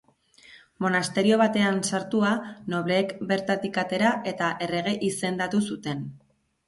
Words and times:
Monasterio 0.85 1.35
batean 1.41 1.77
sartua, 1.91 2.31
nobleek 2.75 3.13
bertatik 3.33 3.77
atera 3.83 4.15
eta 4.33 4.49
errege 4.69 4.95
izendatu 5.11 5.63
zuten. 5.73 6.03